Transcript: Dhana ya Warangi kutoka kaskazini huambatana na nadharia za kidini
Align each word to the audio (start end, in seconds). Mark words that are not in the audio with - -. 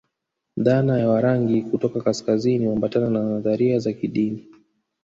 Dhana 0.57 0.99
ya 0.99 1.09
Warangi 1.09 1.61
kutoka 1.61 2.01
kaskazini 2.01 2.65
huambatana 2.65 3.09
na 3.09 3.23
nadharia 3.23 3.79
za 3.79 3.93
kidini 3.93 4.47